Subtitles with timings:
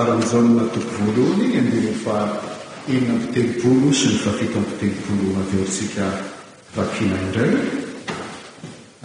[0.00, 2.16] aran'izao ny natoko voalohanyfa
[2.88, 6.06] nna piteko bolo sy ny fa fito mpiteko volona veo nsika
[6.76, 7.56] rakina indrayy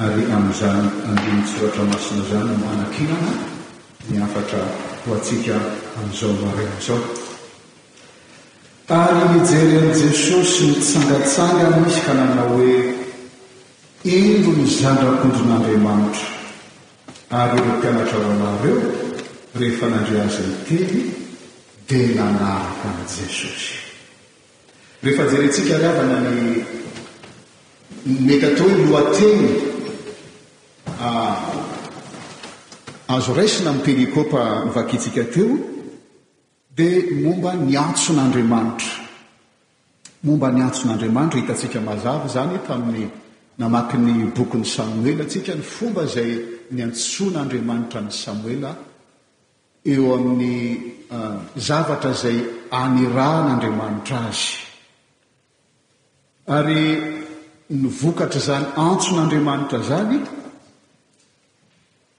[0.03, 0.87] ary amin'izany
[1.49, 3.31] soratra masina zany manakinana
[4.09, 4.63] ny afaa
[5.05, 5.55] ho atsika
[5.97, 7.01] amin'izao marainy izao
[8.99, 12.73] ary mijery an' jesosy sy nytsangatsanga misy ka nanao hoe
[14.17, 16.27] indo ny zandrakonjinaandriamanitra
[17.39, 18.77] ary rom-pianatra roana r eo
[19.57, 21.15] rehefa nandri azany teny
[21.87, 23.75] dia nanahaka n' jesosy
[25.03, 26.63] rehefa jerentsika liavanany
[28.05, 29.49] nmety ataoo loateny
[31.01, 31.41] ah,
[33.07, 35.57] azo raisina my pelikopa vakitsika teo
[36.77, 38.93] dia momba ny antson'andriamanitra
[40.29, 43.09] momba ny antson'andriamanitra hitatsika mazava zany tamin'ny
[43.57, 46.31] namakiny bokyn'ny samoely atsika ny fomba zay
[46.77, 48.63] nyantsoanaandriamanitra ain'y samoel
[49.83, 52.37] eo amin'ny ah, zavatra zay
[52.71, 54.55] anyran'andriamanitra azy
[56.47, 56.83] ary
[57.81, 60.15] nyvokatra zany antson'andriamanitra zany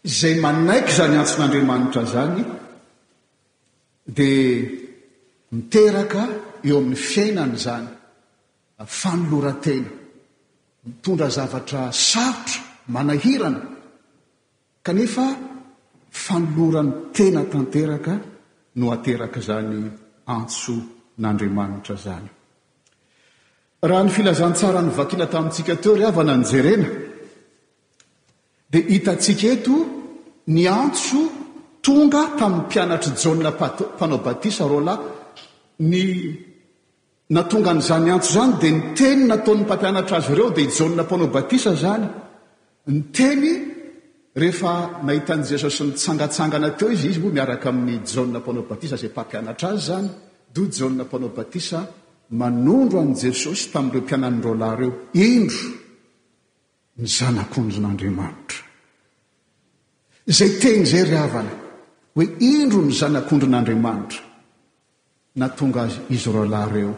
[0.05, 2.43] zay manaiky zany antson'andriamanitra zany
[4.05, 4.69] dia
[5.53, 6.23] miteraka
[6.69, 7.89] eo amin'ny fiainany zany
[9.01, 9.91] fanoloratena
[10.89, 13.61] mitondra zavatra saotra manahirana
[14.83, 15.27] kanefa
[16.11, 18.21] fanoloran'ny tena tanteraka
[18.75, 19.91] no ateraka zany
[20.27, 20.73] antso
[21.21, 22.29] n'andriamanitra zany
[23.89, 26.89] raha ny filazantsara nyvakina tamintsika teo ry avana anyjerena
[28.71, 29.77] dia hitatsika eto
[30.55, 31.21] ny antso
[31.87, 35.03] tonga tamin'ny mpianatra jana -mpanao batisa ro lahy
[35.91, 36.01] ny
[37.35, 41.71] natonga an'izany antso zany dia ny teny nataony mpampianatra azy ireo dia ijaona mpanao batisa
[41.83, 42.05] zany
[42.91, 43.47] ny teny
[44.37, 49.67] rehefa mahitan'i jesosy nitsangatsangana teo izy izy moa miaraka amin'ny jaoe mpanao batisa zay mpampianatra
[49.73, 50.09] azy zany
[50.55, 51.79] do jaone mpanao batisa
[52.41, 54.91] manondro ain'i jesosy tamin'ireo mpianandro lahyreo
[55.29, 55.65] indro
[57.01, 58.61] ny zanak'ondrin'andriamanitra
[60.39, 61.53] zay tegna izay ry havana
[62.15, 64.23] hoe indro ny zanak'ondrin'andriamanitra
[65.41, 66.93] na tonga azy izy ro lahyreo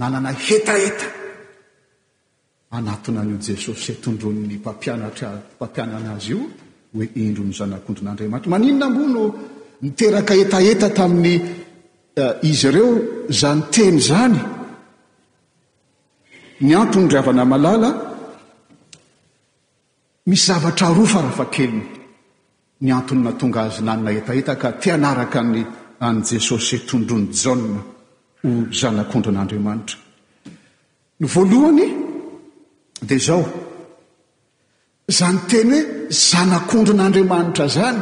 [0.00, 1.06] nanana hetaheta
[2.70, 6.38] anatony anyo jesosy etondron ny mpapianatra mpampianana azy io
[6.94, 9.24] hoe indro ny zanak'ondran'andriamanitra maninona mbo no
[9.82, 11.34] niteraka etaeta tamin'ny
[12.16, 14.38] eh, izy ireo zany teny zany
[16.60, 17.90] ny antony riavana malala
[20.26, 21.84] misy zavatra aroa farafa keliny
[22.80, 25.66] ny antonynatonga azy nanina etaeta ka tianaraka ny
[26.00, 29.96] any jesosy etondrony jaa ho zanak'ondran'andriamanitra
[31.20, 31.95] ny voalohany
[33.02, 33.44] dia zao
[35.18, 38.00] zany teny hoe zanak'ondro n'andriamanitra zany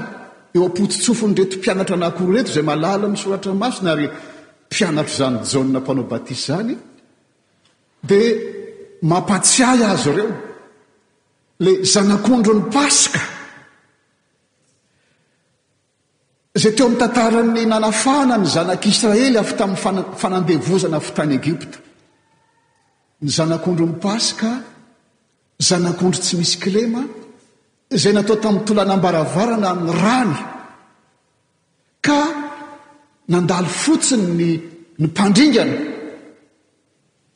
[0.55, 4.07] eo ampotsotsofo ny retympianatra nakory reto izay malala misoratramasina ary
[4.69, 6.75] mpianatro zany jaona mpanao batisa zany
[8.09, 8.27] dia
[9.11, 10.31] mampatsiahy azy ireo
[11.65, 13.21] la zanak'ondro ny paska
[16.57, 21.79] izay teo amin'ny tantarany nanafahna ny zanak'israely afa tamin'ny -fanandevozana afy tany egipta
[23.23, 24.51] ny zanak'ondrony paska
[25.69, 27.03] zanakondro tsy misy klema
[28.03, 30.35] zay natao tamin'ny tolanam-baravarana amin'ny rany
[32.07, 32.21] ka
[33.33, 34.49] nandalo fotsiny ny
[35.01, 35.77] ny mpandringana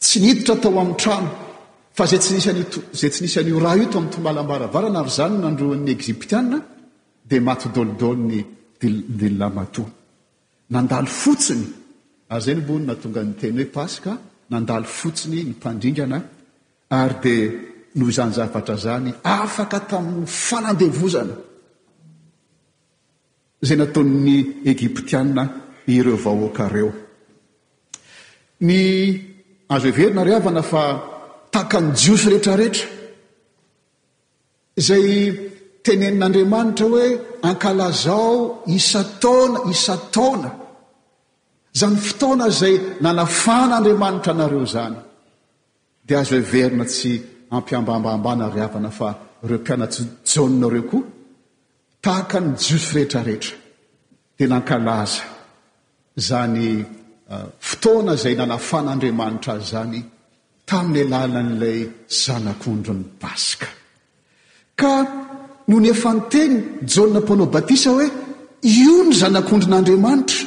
[0.05, 1.31] tsy niditra tao ami'y trano
[1.97, 2.21] fa zay
[3.12, 6.56] tsy nisanyio raha io to amtoalabaravarana ary zany nandroan'ny ejiptiana
[7.28, 8.41] dia mato dolidolny
[9.21, 9.83] dillamato
[10.75, 11.67] nandal fotsiny
[12.33, 14.12] ary zayy mbony natonga ny teny hoe paska
[14.53, 16.19] nandal fotsiny ny mpandringana
[17.03, 17.41] ary dia
[17.98, 21.36] noho izany zavatra zany afaka tamin'ny fanandevozana
[23.66, 24.36] zay nataoi'ny
[24.72, 25.42] egiptiana
[25.97, 26.91] ireo vahoakareo
[28.66, 28.75] ny
[29.75, 30.82] azo e verina ry avana fa
[31.54, 32.87] tahkany jiosy rehetrarehetra
[34.81, 35.06] izay
[35.84, 37.06] tenenin'andriamanitra hoe
[37.50, 38.32] ankalazao
[38.78, 40.50] isa taona isa taona
[41.81, 42.75] zany fotaona zay
[43.05, 44.96] nanafanaandriamanitra anareo zany
[46.06, 47.12] dia azo hoe verina tsy
[47.50, 51.03] ampiambambambana ry avana fa reo mpianatsy jana reo koa
[52.05, 53.55] tahaka ny jiosy rehetrarehetra
[54.39, 55.25] di nankalaza
[56.29, 56.67] zany
[57.33, 59.99] uh, fotoana zay nanafan'andriamanitra azy zany
[60.69, 61.81] tamin'ny alala an'ilay
[62.23, 63.69] zanak'ondri ny baska
[64.81, 64.93] ka
[65.69, 66.55] no ny efa nteny
[66.93, 68.06] jaonna mpanao batisa hoe
[68.83, 70.43] io ny zanak'ondrin'andriamanitra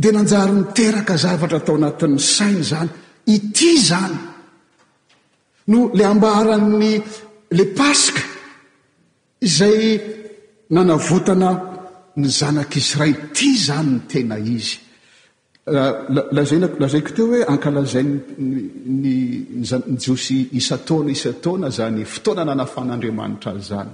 [0.00, 2.90] dia nanjary niteraka zavatra tao anatin''y sainy zany
[3.34, 4.18] ity zany
[5.70, 6.90] no la ambaharany
[7.56, 8.20] le paska
[9.48, 9.82] izay
[10.74, 11.50] nanavotana
[12.20, 18.04] ny zanak' isy raely ty zany ny tena izyzalazaiko teo hoe ankalazai
[19.02, 19.22] ny
[19.92, 23.90] n josy isataona isataona zany fotoana nanafan'andriamanitra y zany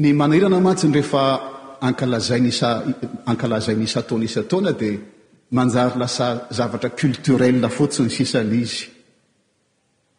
[0.00, 1.22] ny manirana mantsiny rehefa
[1.88, 4.96] azaankalazainy isataona isataona dia
[5.56, 6.26] manjary lasa
[6.58, 8.84] zavatra culturela fotsiny sisany izy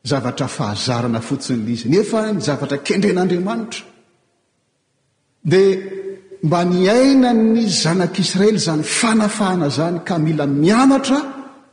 [0.04, 3.86] zavatra fahazarana fotsin' l izy nefa ny zavatra kendren'andriamanitra
[5.52, 5.76] dia
[6.48, 11.20] mba nyaina ny zanak'israely zany fanafahana zany ka mila mianatra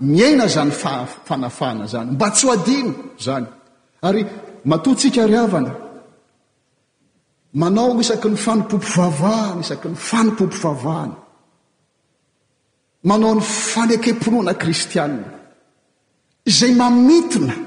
[0.01, 2.93] miaina zany afanafahana zany mba tsoadina
[3.27, 3.47] zany
[4.09, 4.23] ary
[4.71, 5.73] matotsika ry avana
[7.61, 11.17] manao isaky ny fanompom-povavahana isaky ny fanimpompovavahana
[13.09, 15.29] manao ny fanekem-ponoana kristianina
[16.51, 17.66] izay mamitina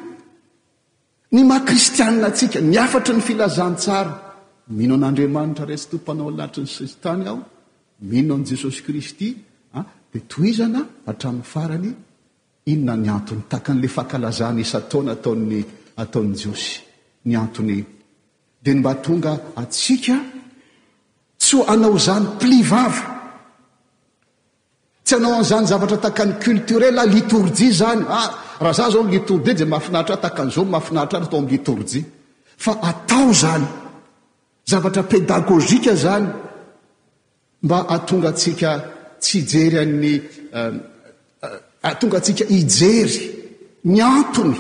[1.32, 4.14] ny maha kristianna atsika ny afatry ny filazantsara
[4.78, 7.40] mino an'andriamanitra resy tompanao anatrnstany aho
[8.12, 9.28] mino n jesosy kristy
[9.78, 11.92] ah, de toizana hatramin'ny farany
[12.72, 15.12] inona ny antony takan'le fahakalazana isataona
[16.02, 16.72] ataon'ny josy
[17.28, 17.78] ny antony
[18.64, 20.16] de ny mba tonga atsika
[21.44, 23.02] tsoa anao zany pli vava
[25.06, 28.30] tsy anao a'izany zavatra taka ny culturel a litorjia zany ah
[28.60, 32.00] raha zah zao nlitorji ja mahafinaritra a taka an'izao mahafinaritra ta atao ami litorji
[32.64, 33.68] fa atao zany
[34.70, 36.28] zavatra pedagozika zany
[37.66, 38.72] mba atonga tsika
[39.24, 40.14] tsyijery an'ny
[41.92, 43.18] atonga tsika hijery
[43.92, 44.58] ny antony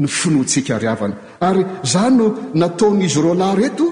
[0.00, 1.16] ny finoatsika ryavana
[1.48, 2.26] ary za no
[2.60, 3.86] nataon'izy rolay reto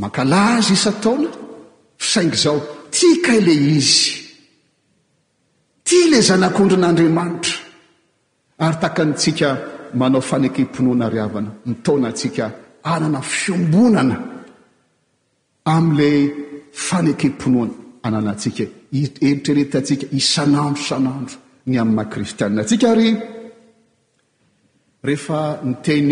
[0.00, 1.30] mankalaza isataona
[2.02, 2.58] fisaingy zao
[2.96, 4.23] ti ka ile izy
[5.88, 7.54] ty lay zanak'ondryn'andriamanitra
[8.64, 9.48] ary takanytsika
[10.00, 12.44] manao fanekehm-ponoana ry avana mitaona atsika
[12.94, 14.16] anana fiombonana
[15.74, 16.20] amin'iley
[16.86, 17.74] fanekem-ponoana
[18.06, 18.64] ananaantsika
[18.98, 21.36] ieritreretaatsika isan'andro sanandro
[21.68, 23.08] ny amin'nynahn kristianina atsika ary
[25.06, 25.40] rehefa
[25.70, 26.10] nyteny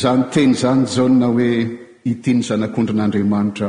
[0.00, 1.48] zanyteny zany zaoyna hoe
[2.12, 3.68] iti ny zanak'ondryn'andriamanitra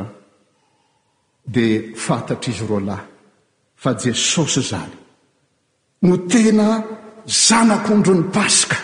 [1.53, 1.73] dia
[2.05, 3.03] fantatra izy roa lahy
[3.83, 4.91] fa jesosy zany
[6.07, 6.67] no tena
[7.27, 8.77] zanak'ondro ny paska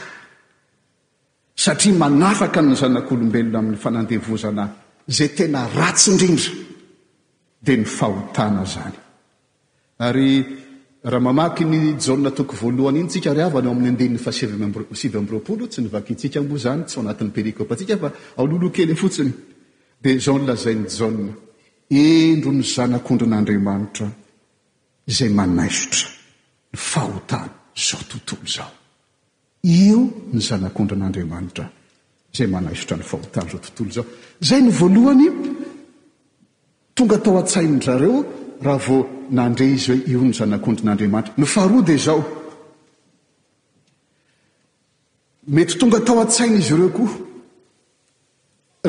[1.63, 4.63] satria manafaka ny zanak'olombelona amin'ny fanandevozana
[5.18, 6.51] zay tena ratsoindrindra
[7.66, 8.98] dia ny fahotana zany
[10.07, 10.28] ary
[11.12, 14.19] raha mamaky ny jaoa toko voalohany iny tsika ry havanao ami'ny adehnny
[14.92, 19.31] fassivyambyroaolo tsy nyvakitsika mboa zany tsy ho anatin'ny perikopa atsika fa aololo kely fotsiny
[20.04, 21.31] dia zao nylazainy jaoa
[22.04, 24.07] endro ny zanak'ondron'andriamanitra
[25.09, 26.09] zay manaisotra
[26.73, 28.71] ny fahotana zao tontolo zao
[29.65, 30.00] o
[30.33, 31.65] ny zanakondrin'andriamantra
[32.38, 34.06] zay manaisotra ny fahotana zao tontolo zao
[34.47, 35.27] zay ny voalohany
[36.95, 38.17] tonga tao a-tsainyrareo
[38.65, 38.97] raha vo
[39.31, 42.15] nandre izy hoe io ny zanakondrin'andriamanitra nyfaaod zo
[45.56, 47.15] mety tonga tao a-tsain' izy ireo koa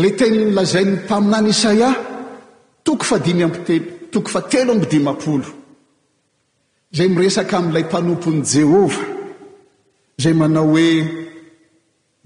[0.02, 1.90] letennlazai ny mpaminany isaia
[2.84, 5.59] toko fa dimy ampi telo toko fa telo mbydimapolo
[6.96, 9.02] zay miresaka amin'ilay mpanompon'i jehova
[10.18, 10.90] izay manao hoe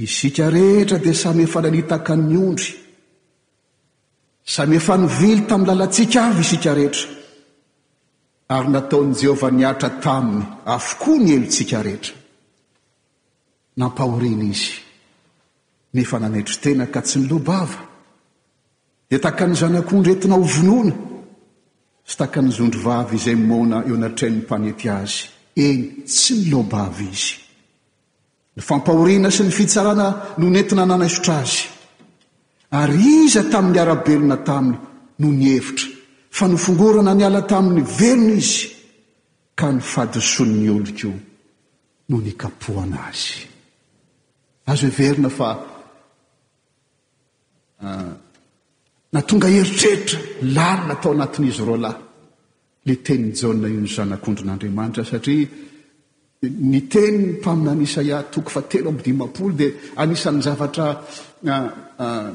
[0.05, 2.71] isika rehetra dia samefa nanitakany ondry
[4.57, 7.05] samefa nivily tamin'ny lalatsika avy isika rehetra
[8.55, 10.43] ary nataon'i jehova niatra taminy
[10.75, 12.15] avokoa ny heo ntsika rehetra
[13.81, 14.73] nampahorina izy
[15.94, 17.81] mefa nanetry tena ka tsy nylobava
[19.09, 20.93] dia taka ny zanak'ondra etina ovonoana
[22.05, 25.19] sytaka ny zondro vavy izay moana eo anatraininy mpanety azy
[25.56, 27.32] eny tsy nyloba avy izy
[28.56, 30.08] ny fampahoriana sy ny fitsarana
[30.39, 31.58] nonentina nanaisotra azy
[32.81, 34.77] ary iza tamin'ny arabelona taminy
[35.19, 35.89] no ny hevitra
[36.31, 38.58] fa nofongorana ny ala tamin'ny verona izy
[39.58, 41.20] ka ny fadyson''ny olo koa
[42.08, 43.41] no nikapohana azy
[44.73, 45.49] azy hoeverona fa
[47.91, 48.13] ah,
[49.15, 50.19] na tonga eritreritra
[50.56, 52.01] lanynatao anatin'izy ro lahy
[52.89, 55.49] la tenyny jaoa iony zanak'ondrin'andriamanitra satria
[56.73, 59.69] ny teny mpamina anisaia toko fa telo amdimapolo dia
[60.03, 60.87] anisan'ny zavatra
[61.53, 61.63] ah,
[62.06, 62.29] ah,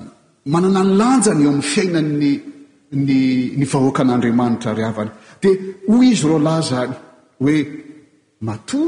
[0.54, 5.12] manana lanjany eo amin'ny fiainany vahoakan'andriamanitra ryavany
[5.44, 5.50] de
[5.92, 6.96] hoy izy ro lahy zany
[7.44, 7.58] hoe
[8.48, 8.88] matoa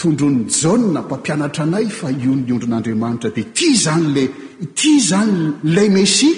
[0.00, 4.18] tondron'ny jaoa mpampianatra anay fa ionondrin'andriamanitra di ti zany l
[4.80, 5.36] ti zany
[5.76, 6.30] lay mesi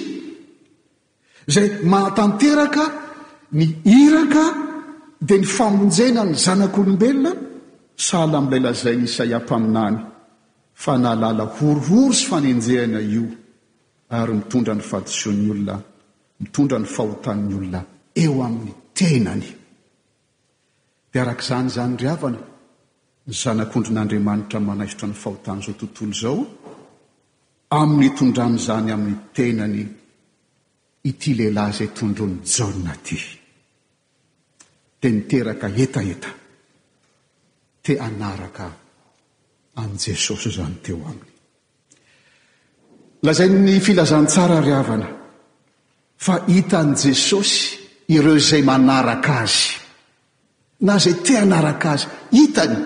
[1.49, 2.83] zay mahatanteraka
[3.53, 4.45] ny iraka
[5.26, 7.31] dia ny famonjena ny zanak'olombelona
[8.07, 9.97] sahala am'lay lazay isaiampaminany
[10.83, 13.25] fa nahalala horohoro sy fanenjehana io
[14.19, 15.76] ary mitondra ny fahadiseon'ny olona
[16.43, 17.87] mitondra ny fahotan'ny olonan
[18.23, 19.47] eo amin'ny tenany
[21.11, 22.41] di arak'izany izany riavana
[23.29, 26.38] ny zanak'ondrin'andriamanitra manaisitra ny fahotan izao tontolo izao
[27.81, 29.83] amin'ny tondran' izany amin'ny tenany
[31.09, 33.17] ity lehilahy zay tondrony jana ty
[35.01, 36.29] dia miteraka etaeta
[37.83, 38.67] te anaraka
[39.81, 41.33] ain'i jesosy zany teo aminy
[43.27, 45.09] lazay ny filazantsara ry avana
[46.25, 47.59] fa hita an' jesosy
[48.17, 49.65] ireo zay manaraka azy
[50.87, 52.77] na izay te anaraka azy hitany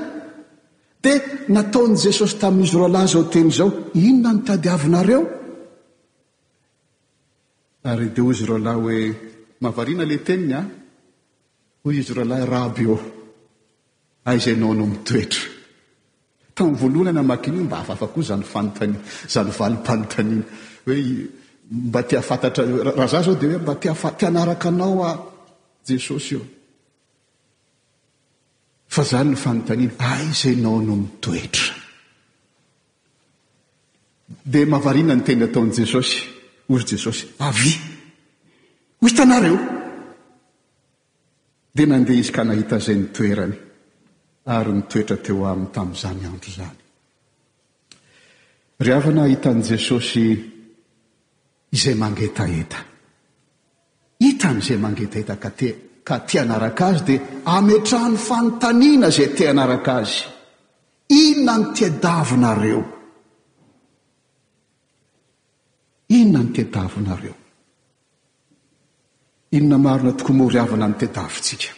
[1.02, 1.16] dia
[1.56, 5.39] nataon' jesosy tamin'izy roa lahyzao teny izao inona nitady avinareo
[7.82, 9.16] ary de oy izy reo lahy hoe
[9.60, 10.64] mavariana la teniny a ah.
[11.84, 12.98] hoy izy reo lahy raby eo
[14.24, 15.42] ayzay naono mitoetra
[16.54, 18.98] tam'ny voalohana ny amaki n'iny mba afaafa ko zany fanontanna
[19.32, 20.44] zany valypanontanina
[20.86, 20.96] hoe
[21.88, 22.62] mba tiafantatra
[22.98, 25.16] raha zah zao de hoe mba -tianaraka anao a ah,
[25.88, 26.44] jesosy eo
[28.94, 31.68] fa zany ny fanontaniana ay zay naono mitoetra
[34.52, 36.20] di mavarina nyteny ataon' jesosy
[36.70, 39.58] ozy jesosy avy ah, o itanareo
[41.74, 43.54] dia nandeha izy ka nahita izay nitoerany
[44.46, 46.78] ary nitoetra teo ami'ny tami'izany andro zany
[48.80, 50.24] ry havana hitan'i jesosy
[51.74, 52.80] izay mangeta eta
[54.22, 55.58] hitany izay mangeta eta kat
[56.06, 60.18] ka tianaraka azy dia ametrahny fanontanina izay te anaraka azy
[61.10, 62.99] inona ny tiadavinareo
[66.18, 67.34] inona nytedavinareo
[69.56, 71.70] inona marona tokoa mory avana nytedavontsika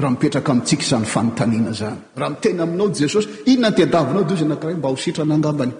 [0.00, 4.36] raha mipetraka amintsika zany fanontaniana zany raha mitena aminao jesosy inona ny tedavinao di o
[4.40, 5.74] zy nakirah i mba ho sitrany angambany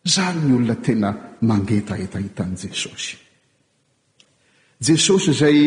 [0.08, 1.10] izany ny olona tena
[1.50, 3.16] mangety hetahitan' jesosy
[4.86, 5.58] jesosy izay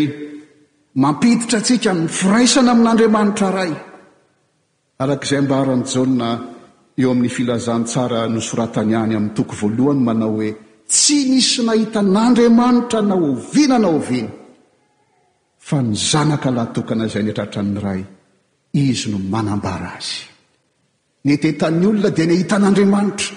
[1.03, 3.73] mampiditra atsika nyfiraisana amin'andriamanitra ray
[5.05, 6.29] arak'izay mbaarany jona
[7.03, 10.51] eo amin'ny filazantsara nosoratany any amin'ny toko voalohany manao hoe
[10.95, 14.33] tsy misy mahitaan'andriamanitra na ovina na oviana
[15.69, 18.01] fa ny zanaka lahtokana zay nyatratrany ray
[18.87, 19.79] izy no mnambaa
[21.69, 23.35] ayn'yolnd ahitn'andriamanitra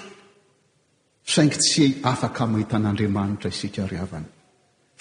[1.40, 4.28] aingy tsy afakamahita n'andriamanitra isika ryavany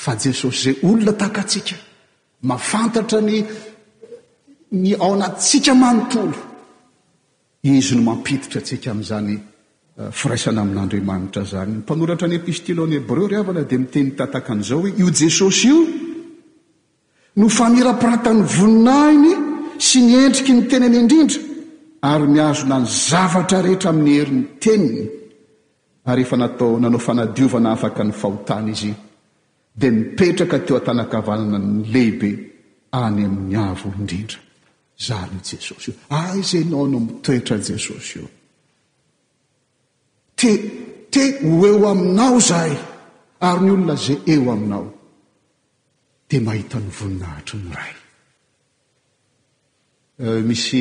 [0.03, 1.77] fa jesosy zay olona takatsika
[2.51, 3.33] mafantatra ny
[4.83, 6.41] ny aonatsika manotrolo
[7.75, 13.27] izy no mampiditra atsika amin'izany eh, firaisana amin'n'andriamanitra zany ny mpanoratra ny pistilaa ny abreo
[13.31, 15.81] ry avana dia mitenin'ny tantaka an'izao hoe io jesosy io
[17.41, 19.31] no famirapirantany voninahiny
[19.87, 21.39] sy ny endriky ny tenany indrindra
[22.13, 25.03] ary miazona ny zavatra rehetra amin'ny herin'ny teniny
[26.11, 28.93] ary efa natao nanao fanadiovana afaka ny fahotana izy
[29.81, 32.31] dia mipetraka teo atanakavalanany lehibe
[33.05, 34.39] any amin'ny avo indrindra
[34.99, 38.29] zaly jesosy io ay zay nao nao mitoetrany jesosy io
[40.35, 40.51] te
[41.11, 42.73] te ho eo aminao zaay
[43.41, 44.87] ary ny olona za eo aminao
[46.29, 47.95] dia mahitany voninahitry niray
[50.23, 50.77] euh, misy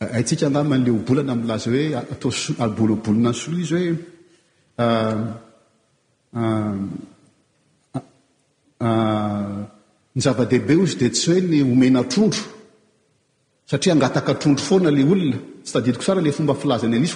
[0.00, 3.96] euh, haintsika ngaman'leobolana amilaza hoe ataos abolabolina solo izy hoe
[6.38, 6.76] euh,
[10.16, 12.42] ny zava-dehibe o izy de tsy hoe ny omena atrondro
[13.70, 17.06] satria angataka atrondro foana la olona sy tadiio sara la fomba ilazanyy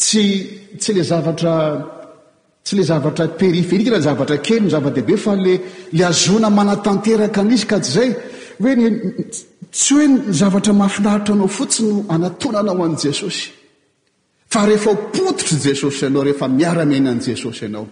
[0.00, 5.46] zylnootsy l zavatraperifeikazavatra kely nyzavadehibe fa l
[6.08, 8.10] azona manatanteraka anizy k y zay
[8.64, 8.96] oeny
[9.76, 10.06] tsy hoe
[10.40, 13.48] zavatra mahafinaritra anao fotsiny anatonanao an' jesosy
[14.52, 17.86] fa rehefa opototra jesosy ianao rehefa miara-mainan' jesosy ianao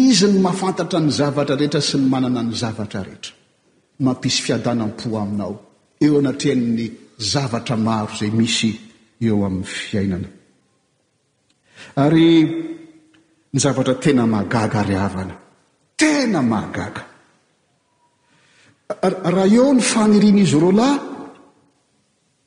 [0.00, 3.32] izy ny mafantatra ny zavatra rehetra sy ny manana ny zavatra rehetra
[4.04, 5.54] mampisy fiadanam-po aminao
[6.04, 6.86] eo anatrehan'ny
[7.32, 8.70] zavatra maro zay misy
[9.26, 10.28] eo amin'ny fiainana
[12.04, 12.28] ary
[13.52, 15.34] ny zavatra tena magaga ryhavana
[16.00, 17.02] tena magaga
[19.34, 20.96] raha eo ny fanirian' izy roa lahy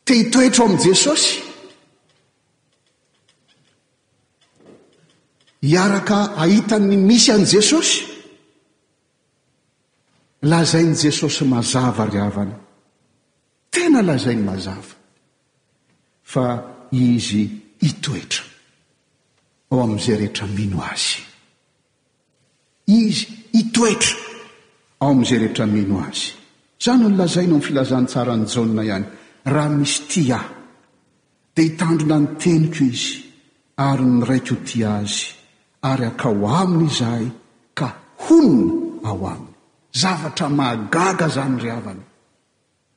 [0.05, 1.34] te hitoetra o amin' jesosy
[5.61, 8.01] iaraka ahitany misy any jesosy
[10.49, 12.57] lazai ny jesosy mazava ry avana
[13.73, 14.93] tena lazai ny mazava
[16.33, 16.45] fa
[16.89, 17.43] izy
[17.83, 18.43] hitoetra
[19.71, 21.19] ao amin'izay rehetra mino azy
[22.89, 23.23] izy
[23.59, 24.17] itoetra
[25.05, 26.29] ao amin'izay rehetra mino azy
[26.83, 29.05] zany o ny lazai no my filazantsarany jaona ihany
[29.53, 30.41] raha misy ti a
[31.53, 33.13] dia hitandrona ny teniko izy
[33.87, 35.37] ary nyraiky ho ti a azy
[35.83, 37.25] ary akao aminy zahay
[37.79, 37.88] ka
[38.23, 39.53] honona ao aminy
[40.01, 42.03] zavatra magaga zany ry avany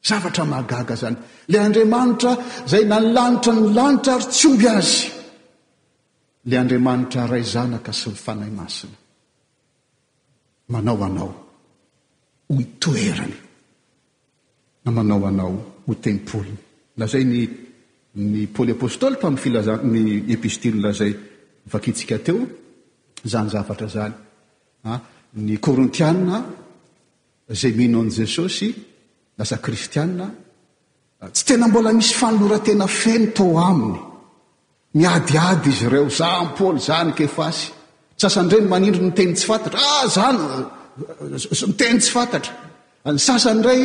[0.08, 1.16] zavatra maagaga zany
[1.50, 2.32] le andriamanitra
[2.70, 5.00] zay nanlanitra ny lanitra ary tsyomby azy
[6.50, 8.96] le andriamanitra raizanaka sy mifanahy masina
[10.72, 11.32] manao anao
[12.48, 13.38] ho itoerany
[14.84, 15.54] na manao anao
[15.86, 16.60] ho tempoliny
[17.00, 17.32] lazay n
[18.32, 21.12] ny pôly apôstôly mtami'ny filazany epistilelazay
[21.72, 22.38] vakitsika teo
[23.28, 24.14] zany zavatra zany
[25.34, 26.38] ny kôrintiana
[27.50, 28.68] zay mihno n' jesosy
[29.38, 30.26] lasa kristianna
[31.20, 33.98] ah, tsy tena mbola misy fanoloratena feno too aminy
[35.00, 37.66] miadiady izy ireo zampôly za ny kefasy
[38.14, 40.40] n sasanyiray no manindry niteny tsy fantatra ah zany
[41.72, 42.52] miteny tsy fantatra
[43.06, 43.80] ah, ny sasanyray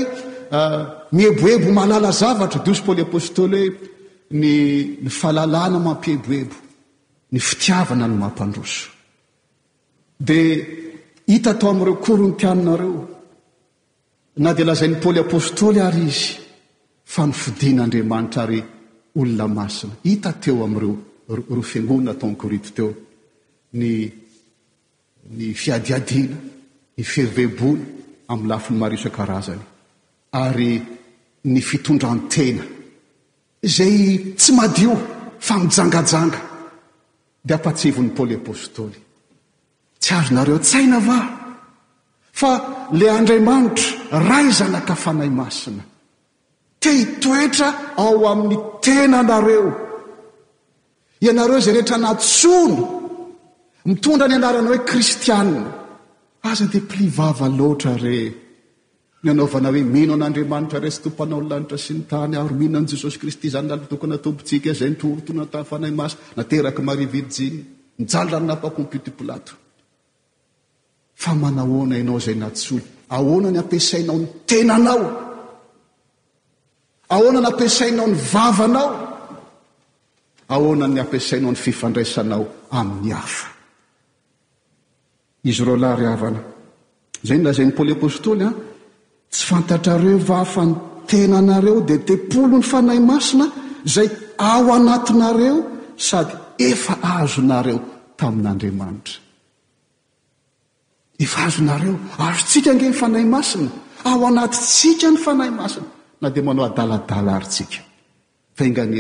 [0.58, 0.80] ah,
[1.16, 4.52] miheboebo mahalala zavatra dosy pôly apôstôly hoe ny
[5.08, 6.56] y fahalalana mampieboebo
[7.34, 8.99] ny fitiavana no mampandroso
[10.30, 10.42] di
[11.34, 13.00] hita tao ami'ireo korony tianinareo
[14.44, 16.38] na dia lazain'ny paôly apôstôly ary izy
[17.14, 18.60] fa nifidianaandriamanitra ary
[19.20, 20.94] olona masina hita teo am'reo
[21.58, 22.90] ro fiangonina taonkorito teo
[23.80, 23.90] ny
[25.38, 26.38] ny fiadiadiana
[26.96, 27.84] ny feribeboana
[28.32, 29.64] amin'ny lafi ny marisa karazany
[30.46, 30.72] ary
[31.52, 32.64] ny fitondrantena
[33.68, 33.96] izay
[34.40, 34.92] tsy madio
[35.48, 36.40] fa mijangajanga
[37.48, 39.00] dia apatsivon'ny poly apôstôly
[40.02, 41.20] tsy azonareo tsaina va
[42.40, 42.52] fa
[43.00, 43.88] la andriamanitra
[44.28, 45.84] ra izanakafanay masina
[46.82, 47.68] te hitoetra
[48.04, 49.70] ao amin'ny tena anareo
[51.26, 52.84] ianareo zay rehetra natsona
[53.90, 55.44] mitondra ny anarana hoe kristiaa
[56.50, 58.18] aza de pli vava loatra re
[59.24, 63.48] myanaovana hoe mino an'andriamanitra re sy topana llanitra sy ny tany aromihina ni jesosy kristy
[63.54, 67.58] zany laatokony natompotsika zay mtorotoantafanahy masina nateraky mari virjine
[68.00, 69.54] mijalorany napakomputy plato
[71.24, 72.84] fa manahona ianao zay natsoly
[73.18, 75.06] ahoana ny ampisainao ny tenanao
[77.16, 78.90] ahoana ny ampisainao ny vavanao
[80.56, 82.44] ahoana ny ampisainao ny fifandraisanao
[82.80, 83.48] amin'ny afa
[85.50, 86.42] izy reo laha ry havana
[87.28, 88.48] zayny lazay 'ny paoly apôstôly ah.
[88.52, 88.56] an
[89.32, 90.74] tsy fantatrareo va afa ny
[91.10, 93.46] tenaanareo dia tepolo ny fanahy masina
[93.96, 94.08] zay
[94.52, 95.58] ao anatinareo
[96.08, 96.34] sady
[96.70, 97.80] efa azonareo
[98.20, 99.16] tamin'andriamanitra
[101.20, 103.72] ifazonareo aro tsika nge ifanay masina
[104.10, 105.90] ao anaty tsika ny fanay masina
[106.22, 107.80] na de manao adaladala arytsika
[108.72, 108.94] igan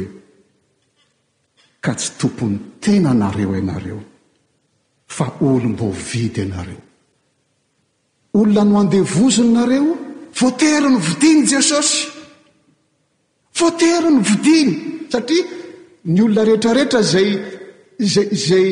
[8.38, 10.03] olona noadevoznnareo
[10.40, 12.08] voatery no vodiany jesosy
[13.58, 14.72] voatery no vodiny
[15.10, 15.44] satria
[16.04, 17.28] ny olona rehetrarehetra zay
[17.98, 18.70] za zay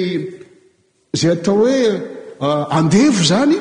[1.14, 1.82] izay atao hoe
[2.40, 3.56] ah, andevo zany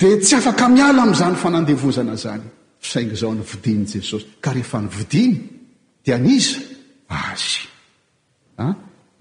[0.00, 2.46] dia tsy afaka miala am'izany fanandevozana zany
[2.84, 5.36] fisainga zao ny vodiny jesosy ka rehefa ny vidiny
[6.04, 6.60] dia aniza
[7.08, 7.62] azy
[8.56, 8.74] a ah,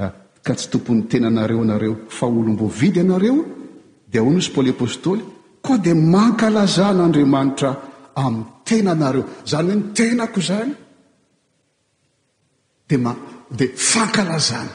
[0.03, 0.13] ah,
[0.45, 3.37] ka tsy tompon'ny tenanareo anareo fa olombovidy anareo
[4.11, 5.23] dia aho no sy pôly apôstôly
[5.67, 7.69] koa dia mankalaza an'andriamanitra
[8.25, 10.73] amin'ny tena anareo zany hoe ny tenako zany
[12.89, 13.11] di ma
[13.59, 14.73] dia fankalazana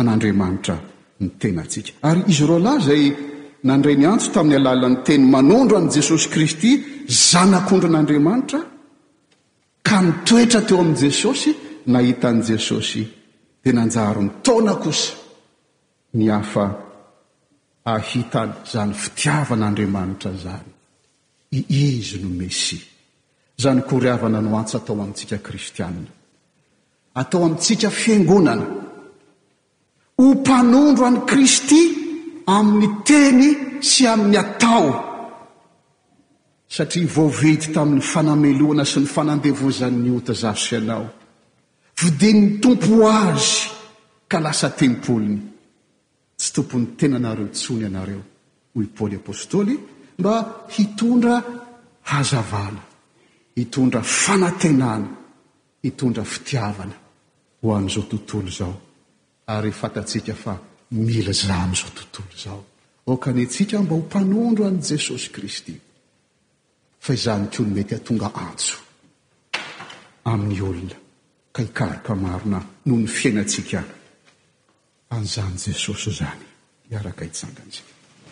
[0.00, 0.74] an'andriamanitra
[1.22, 3.02] ny tenantsika ary izy roa lahy zay
[3.68, 6.70] nandreny antso tamin'ny alalan'ny teny manondro ain'y jesosy kristy
[7.28, 8.60] zanak'ondra an'andriamanitra
[9.88, 11.50] ka nitoetra teo amin'i jesosy
[11.92, 13.02] nahitan' jesosy
[13.62, 15.12] dia nanjary ny taona kosa
[16.18, 16.64] ny hafa
[17.94, 20.72] ahitany zany fitiavanaandriamanitra zany
[21.58, 22.78] iizy no mesi
[23.58, 26.12] izany koriavana no antsy atao amin'ntsika kristianina
[27.20, 28.66] atao amin'ntsika fiangonana
[30.20, 31.82] ho mpanondro an'y kristy
[32.58, 33.42] amin'ny teny
[33.90, 34.86] sy amin'ny atao
[36.76, 41.04] satria voavity tamin'ny fanameloana sy ny fanandevozanyny ota zasy anao
[42.00, 43.54] vodini'ny tompo azy
[44.30, 45.38] ka lasa tempolony
[46.38, 48.22] tsy tompon'ny tenanareo tsony anareo
[48.74, 49.74] hoi paoly apôstôly
[50.20, 50.34] mba
[50.74, 51.34] hitondra
[52.10, 52.82] hazavana
[53.58, 55.08] hitondra fanatenana
[55.84, 56.96] hitondra fitiavana
[57.62, 58.74] ho an'izao tontolo zao
[59.54, 60.52] ary fatatsika fa
[61.06, 62.60] mila zanyizao tontolo izao
[63.12, 65.74] okanyantsika mba ho mpanondro an' jesosy kristy
[67.04, 68.76] fa izany ko no mety hatonga antso
[70.30, 70.96] amin'ny olona
[71.54, 73.80] ka hikaroka marona noho ny fiainatsika
[75.16, 76.44] anzanze soso zany
[76.92, 77.97] iaraka hitzanganziky